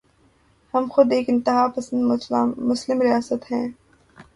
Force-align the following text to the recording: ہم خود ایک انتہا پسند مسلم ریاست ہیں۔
ہم 0.73 0.85
خود 0.91 1.11
ایک 1.11 1.29
انتہا 1.29 1.67
پسند 1.75 2.01
مسلم 2.69 3.01
ریاست 3.01 3.51
ہیں۔ 3.51 3.67